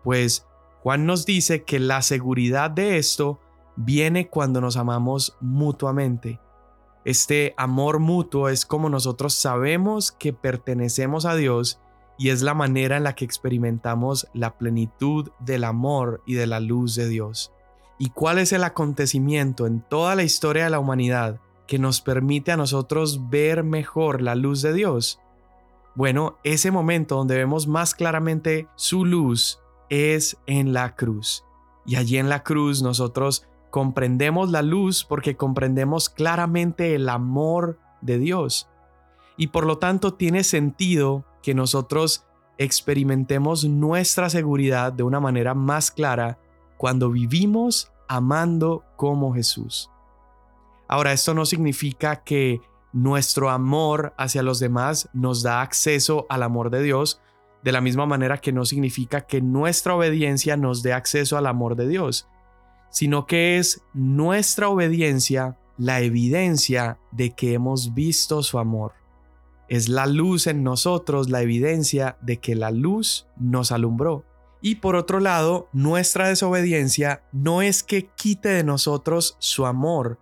Pues 0.05 0.47
Juan 0.83 1.07
nos 1.07 1.27
dice 1.27 1.65
que 1.65 1.81
la 1.81 2.03
seguridad 2.03 2.71
de 2.71 2.99
esto 2.99 3.41
viene 3.75 4.29
cuando 4.29 4.61
nos 4.61 4.77
amamos 4.77 5.37
mutuamente. 5.41 6.41
Este 7.05 7.55
amor 7.57 8.01
mutuo 8.01 8.49
es 8.49 8.67
como 8.67 8.91
nosotros 8.91 9.33
sabemos 9.35 10.13
que 10.13 10.33
pertenecemos 10.33 11.25
a 11.25 11.35
Dios 11.35 11.81
y 12.19 12.31
es 12.31 12.43
la 12.43 12.53
manera 12.53 12.97
en 12.97 13.05
la 13.05 13.15
que 13.15 13.25
experimentamos 13.25 14.29
la 14.35 14.59
plenitud 14.59 15.31
del 15.39 15.65
amor 15.65 16.23
y 16.27 16.35
de 16.35 16.47
la 16.47 16.61
luz 16.61 16.97
de 16.97 17.09
Dios. 17.09 17.53
¿Y 17.99 18.11
cuál 18.11 18.39
es 18.39 18.53
el 18.53 18.65
acontecimiento 18.65 19.67
en 19.67 19.81
toda 19.81 20.15
la 20.17 20.25
historia 20.25 20.65
de 20.65 20.71
la 20.71 20.81
humanidad 20.81 21.41
que 21.69 21.79
nos 21.79 22.01
permite 22.01 22.51
a 22.51 22.57
nosotros 22.57 23.29
ver 23.29 23.63
mejor 23.63 24.21
la 24.23 24.35
luz 24.35 24.63
de 24.63 24.73
Dios? 24.73 25.21
Bueno, 25.95 26.39
ese 26.43 26.71
momento 26.71 27.17
donde 27.17 27.37
vemos 27.37 27.69
más 27.69 27.95
claramente 27.95 28.67
su 28.75 29.05
luz 29.05 29.61
es 29.91 30.37
en 30.47 30.73
la 30.73 30.97
cruz. 30.97 31.45
Y 31.87 31.97
allí 31.97 32.19
en 32.19 32.29
la 32.29 32.43
cruz 32.43 32.83
nosotros 32.83 33.47
comprendemos 33.71 34.51
la 34.51 34.63
luz 34.63 35.05
porque 35.05 35.37
comprendemos 35.37 36.09
claramente 36.09 36.95
el 36.95 37.09
amor 37.09 37.79
de 38.01 38.19
Dios. 38.19 38.69
Y 39.37 39.49
por 39.49 39.67
lo 39.67 39.79
tanto 39.79 40.15
tiene 40.15 40.45
sentido 40.45 41.25
que 41.43 41.55
nosotros 41.55 42.25
experimentemos 42.57 43.65
nuestra 43.65 44.31
seguridad 44.31 44.93
de 44.93 45.03
una 45.03 45.21
manera 45.21 45.55
más 45.55 45.91
clara 45.91 46.39
cuando 46.77 47.11
vivimos 47.11 47.93
amando 48.09 48.85
como 48.97 49.35
Jesús. 49.35 49.91
Ahora, 50.89 51.13
esto 51.13 51.35
no 51.35 51.45
significa 51.45 52.25
que 52.25 52.61
nuestro 52.93 53.51
amor 53.51 54.15
hacia 54.17 54.43
los 54.43 54.59
demás 54.59 55.09
nos 55.13 55.43
da 55.43 55.61
acceso 55.61 56.27
al 56.29 56.43
amor 56.43 56.71
de 56.71 56.83
Dios, 56.83 57.21
de 57.63 57.73
la 57.73 57.81
misma 57.81 58.07
manera 58.07 58.39
que 58.39 58.53
no 58.53 58.65
significa 58.65 59.27
que 59.27 59.43
nuestra 59.43 59.95
obediencia 59.95 60.57
nos 60.57 60.83
dé 60.83 60.93
acceso 60.95 61.37
al 61.37 61.47
amor 61.47 61.77
de 61.77 61.89
Dios, 61.89 62.29
sino 62.91 63.27
que 63.27 63.59
es 63.59 63.83
nuestra 63.93 64.69
obediencia 64.69 65.59
la 65.77 66.01
evidencia 66.01 66.99
de 67.13 67.31
que 67.31 67.53
hemos 67.53 67.95
visto 67.95 68.43
su 68.43 68.59
amor. 68.59 68.95
Es 69.69 69.89
la 69.89 70.07
luz 70.07 70.47
en 70.47 70.65
nosotros 70.65 71.29
la 71.29 71.43
evidencia 71.43 72.17
de 72.23 72.39
que 72.39 72.55
la 72.55 72.71
luz 72.71 73.29
nos 73.37 73.71
alumbró. 73.71 74.25
Y 74.61 74.77
por 74.77 74.97
otro 74.97 75.21
lado, 75.21 75.69
nuestra 75.73 76.29
desobediencia 76.29 77.23
no 77.33 77.63
es 77.63 77.83
que 77.83 78.07
quite 78.07 78.49
de 78.49 78.65
nosotros 78.65 79.37
su 79.39 79.67
amor, 79.67 80.19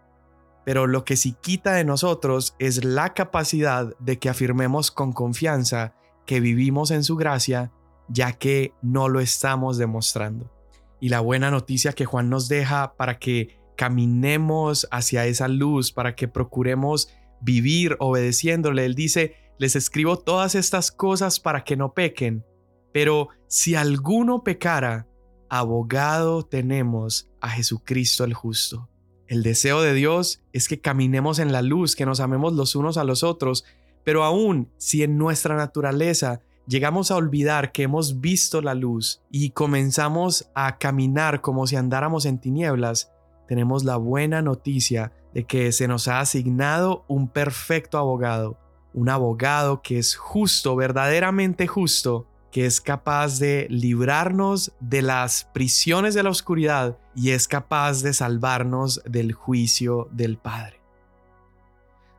pero 0.66 0.86
lo 0.86 1.06
que 1.06 1.16
sí 1.16 1.34
quita 1.40 1.72
de 1.72 1.84
nosotros 1.84 2.54
es 2.58 2.84
la 2.84 3.14
capacidad 3.14 3.96
de 3.98 4.18
que 4.18 4.28
afirmemos 4.28 4.90
con 4.90 5.14
confianza 5.14 5.94
que 6.26 6.40
vivimos 6.40 6.90
en 6.90 7.04
su 7.04 7.16
gracia, 7.16 7.72
ya 8.08 8.32
que 8.32 8.74
no 8.82 9.08
lo 9.08 9.20
estamos 9.20 9.78
demostrando. 9.78 10.52
Y 11.00 11.08
la 11.08 11.20
buena 11.20 11.50
noticia 11.50 11.94
que 11.94 12.04
Juan 12.04 12.28
nos 12.28 12.48
deja 12.48 12.94
para 12.96 13.18
que 13.18 13.58
caminemos 13.78 14.86
hacia 14.90 15.24
esa 15.24 15.48
luz, 15.48 15.90
para 15.90 16.14
que 16.14 16.28
procuremos 16.28 17.08
vivir 17.40 17.96
obedeciéndole, 17.98 18.84
él 18.84 18.94
dice, 18.94 19.36
les 19.58 19.74
escribo 19.76 20.18
todas 20.18 20.54
estas 20.54 20.90
cosas 20.90 21.40
para 21.40 21.64
que 21.64 21.78
no 21.78 21.94
pequen 21.94 22.44
pero 22.96 23.28
si 23.46 23.74
alguno 23.74 24.42
pecara, 24.42 25.06
abogado 25.50 26.44
tenemos 26.44 27.28
a 27.42 27.50
Jesucristo 27.50 28.24
el 28.24 28.32
justo. 28.32 28.88
El 29.28 29.42
deseo 29.42 29.82
de 29.82 29.92
Dios 29.92 30.40
es 30.52 30.68
que 30.68 30.80
caminemos 30.80 31.38
en 31.38 31.52
la 31.52 31.62
luz, 31.62 31.96
que 31.96 32.06
nos 32.06 32.20
amemos 32.20 32.52
los 32.52 32.76
unos 32.76 32.96
a 32.96 33.04
los 33.04 33.22
otros, 33.22 33.64
pero 34.04 34.22
aún 34.22 34.70
si 34.76 35.02
en 35.02 35.18
nuestra 35.18 35.56
naturaleza 35.56 36.40
llegamos 36.66 37.10
a 37.10 37.16
olvidar 37.16 37.72
que 37.72 37.82
hemos 37.82 38.20
visto 38.20 38.60
la 38.60 38.74
luz 38.74 39.22
y 39.30 39.50
comenzamos 39.50 40.48
a 40.54 40.78
caminar 40.78 41.40
como 41.40 41.66
si 41.66 41.74
andáramos 41.74 42.24
en 42.24 42.38
tinieblas, 42.38 43.10
tenemos 43.48 43.84
la 43.84 43.96
buena 43.96 44.42
noticia 44.42 45.12
de 45.34 45.44
que 45.44 45.72
se 45.72 45.88
nos 45.88 46.06
ha 46.08 46.20
asignado 46.20 47.04
un 47.08 47.28
perfecto 47.28 47.98
abogado, 47.98 48.58
un 48.94 49.08
abogado 49.08 49.82
que 49.82 49.98
es 49.98 50.14
justo, 50.14 50.76
verdaderamente 50.76 51.66
justo, 51.66 52.26
que 52.56 52.64
es 52.64 52.80
capaz 52.80 53.38
de 53.38 53.66
librarnos 53.68 54.72
de 54.80 55.02
las 55.02 55.46
prisiones 55.52 56.14
de 56.14 56.22
la 56.22 56.30
oscuridad 56.30 56.96
y 57.14 57.32
es 57.32 57.48
capaz 57.48 58.00
de 58.00 58.14
salvarnos 58.14 59.02
del 59.04 59.34
juicio 59.34 60.08
del 60.10 60.38
Padre. 60.38 60.80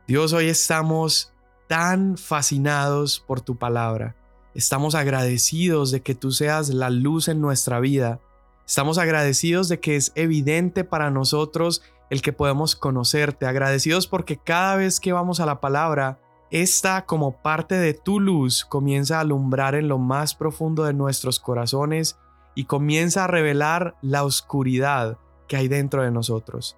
Dios, 0.06 0.32
hoy 0.32 0.46
estamos 0.46 1.32
tan 1.66 2.16
fascinados 2.16 3.18
por 3.18 3.40
tu 3.40 3.56
palabra. 3.56 4.14
Estamos 4.54 4.94
agradecidos 4.94 5.90
de 5.90 6.02
que 6.02 6.14
tú 6.14 6.30
seas 6.30 6.68
la 6.68 6.90
luz 6.90 7.26
en 7.26 7.40
nuestra 7.40 7.80
vida. 7.80 8.20
Estamos 8.64 8.98
agradecidos 8.98 9.68
de 9.68 9.80
que 9.80 9.96
es 9.96 10.12
evidente 10.14 10.84
para 10.84 11.10
nosotros 11.10 11.82
el 12.10 12.22
que 12.22 12.32
podemos 12.32 12.76
conocerte, 12.76 13.44
agradecidos 13.46 14.06
porque 14.06 14.36
cada 14.36 14.76
vez 14.76 15.00
que 15.00 15.12
vamos 15.12 15.40
a 15.40 15.46
la 15.46 15.60
palabra, 15.60 16.20
esta 16.50 17.04
como 17.04 17.42
parte 17.42 17.74
de 17.74 17.94
tu 17.94 18.20
luz 18.20 18.64
comienza 18.64 19.18
a 19.18 19.20
alumbrar 19.20 19.74
en 19.74 19.88
lo 19.88 19.98
más 19.98 20.34
profundo 20.34 20.84
de 20.84 20.94
nuestros 20.94 21.40
corazones 21.40 22.18
y 22.54 22.64
comienza 22.64 23.24
a 23.24 23.28
revelar 23.28 23.96
la 24.00 24.24
oscuridad 24.24 25.18
que 25.46 25.56
hay 25.56 25.68
dentro 25.68 26.02
de 26.02 26.10
nosotros. 26.10 26.76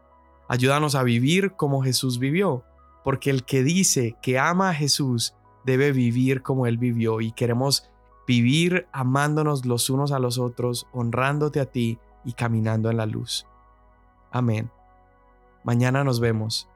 Ayúdanos 0.48 0.96
a 0.96 1.04
vivir 1.04 1.52
como 1.52 1.82
Jesús 1.82 2.18
vivió, 2.18 2.64
porque 3.04 3.30
el 3.30 3.44
que 3.44 3.62
dice 3.62 4.16
que 4.20 4.38
ama 4.38 4.70
a 4.70 4.74
Jesús 4.74 5.34
debe 5.64 5.92
vivir 5.92 6.42
como 6.42 6.66
Él 6.66 6.76
vivió 6.76 7.20
y 7.20 7.32
queremos 7.32 7.88
vivir 8.26 8.88
amándonos 8.92 9.64
los 9.66 9.88
unos 9.90 10.12
a 10.12 10.18
los 10.18 10.38
otros, 10.38 10.86
honrándote 10.92 11.60
a 11.60 11.66
ti 11.66 11.98
y 12.24 12.32
caminando 12.32 12.90
en 12.90 12.96
la 12.96 13.06
luz. 13.06 13.46
Amén. 14.32 14.70
Mañana 15.64 16.04
nos 16.04 16.20
vemos. 16.20 16.68